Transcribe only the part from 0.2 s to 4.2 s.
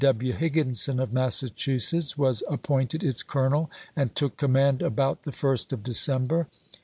p 276. Higginson, of Massachusetts, was appointed its colonel, and